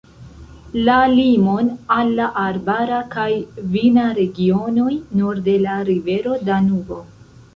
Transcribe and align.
La 0.85 0.93
limon 1.09 1.67
al 1.95 2.09
la 2.19 2.29
arbara 2.45 3.01
kaj 3.15 3.27
vina 3.75 4.05
regionoj 4.21 4.93
norde 5.21 5.55
la 5.67 5.77
rivero 5.93 6.39
Danubo. 6.49 6.99